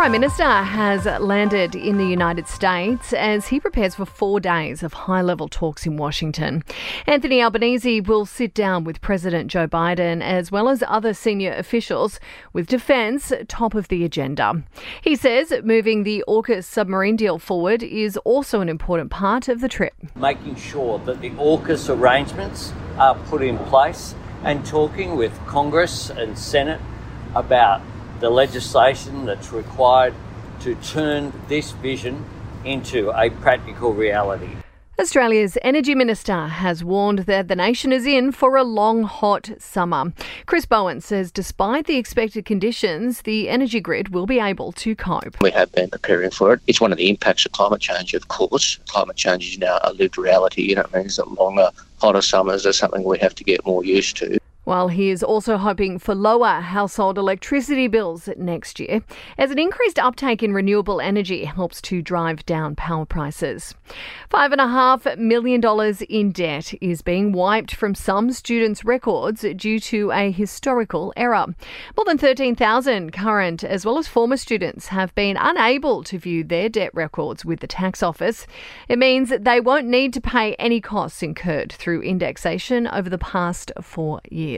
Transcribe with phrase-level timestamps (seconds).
[0.00, 4.94] Prime Minister has landed in the United States as he prepares for four days of
[4.94, 6.64] high level talks in Washington.
[7.06, 12.18] Anthony Albanese will sit down with President Joe Biden as well as other senior officials,
[12.54, 14.62] with defence top of the agenda.
[15.02, 19.68] He says moving the AUKUS submarine deal forward is also an important part of the
[19.68, 19.92] trip.
[20.16, 24.14] Making sure that the AUKUS arrangements are put in place
[24.44, 26.80] and talking with Congress and Senate
[27.34, 27.82] about
[28.20, 30.14] the legislation that's required
[30.60, 32.24] to turn this vision
[32.64, 34.50] into a practical reality.
[35.00, 40.12] Australia's Energy Minister has warned that the nation is in for a long, hot summer.
[40.44, 45.40] Chris Bowen says despite the expected conditions, the energy grid will be able to cope.
[45.40, 46.60] We have been preparing for it.
[46.66, 48.78] It's one of the impacts of climate change, of course.
[48.88, 50.64] Climate change is now a lived reality.
[50.64, 53.82] You know, it means that longer, hotter summers are something we have to get more
[53.82, 59.02] used to while he is also hoping for lower household electricity bills next year,
[59.38, 63.74] as an increased uptake in renewable energy helps to drive down power prices.
[64.30, 65.62] $5.5 million
[66.08, 71.46] in debt is being wiped from some students' records due to a historical error.
[71.96, 76.68] More than 13,000 current as well as former students have been unable to view their
[76.68, 78.46] debt records with the tax office.
[78.88, 83.72] It means they won't need to pay any costs incurred through indexation over the past
[83.80, 84.49] four years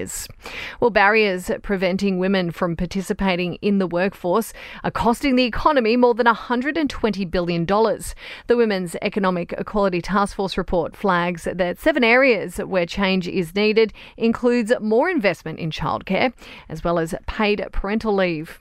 [0.81, 4.53] Well, barriers preventing women from participating in the workforce
[4.85, 7.67] are costing the economy more than $120 billion.
[7.67, 13.93] The Women's Economic Equality Task Force report flags that seven areas where change is needed
[14.17, 16.33] includes more investment in childcare
[16.69, 18.59] as well as paid parental leave.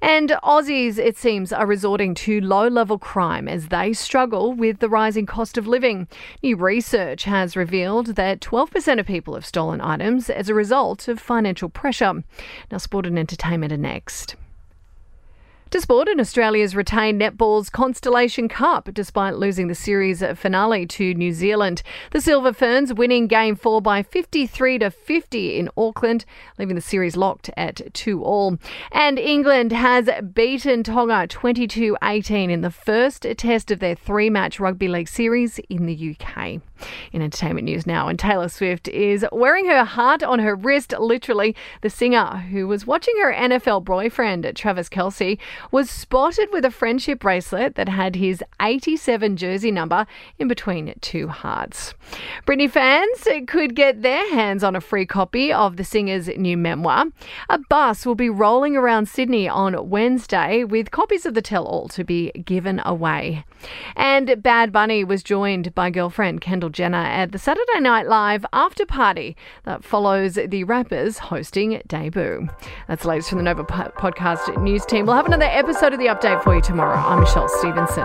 [0.00, 4.88] And Aussies, it seems, are resorting to low level crime as they struggle with the
[4.88, 6.08] rising cost of living.
[6.42, 11.20] New research has revealed that 12% of people have stolen items as a result of
[11.20, 12.24] financial pressure.
[12.70, 14.36] Now, sport and entertainment are next.
[15.72, 21.30] To sport, and Australia's retained netball's Constellation Cup despite losing the series finale to New
[21.30, 21.82] Zealand.
[22.10, 26.24] The Silver Ferns winning game four by 53 to 50 in Auckland,
[26.58, 28.56] leaving the series locked at 2 all.
[28.92, 34.58] And England has beaten Tonga 22 18 in the first test of their three match
[34.58, 36.62] rugby league series in the UK.
[37.12, 41.54] In entertainment news now, and Taylor Swift is wearing her heart on her wrist, literally.
[41.82, 45.38] The singer, who was watching her NFL boyfriend, Travis Kelce,
[45.70, 50.06] was spotted with a friendship bracelet that had his 87 jersey number
[50.38, 51.94] in between two hearts.
[52.46, 57.06] Britney fans could get their hands on a free copy of the singer's new memoir.
[57.48, 61.88] A bus will be rolling around Sydney on Wednesday with copies of the tell all
[61.88, 63.44] to be given away.
[63.96, 68.84] And Bad Bunny was joined by girlfriend Kendall Jenner at the Saturday Night Live after
[68.84, 72.48] party that follows the rappers hosting debut.
[72.88, 75.06] That's the latest from the Nova podcast news team.
[75.06, 76.96] We'll have another episode of the update for you tomorrow.
[76.96, 78.04] I'm Michelle Stevenson.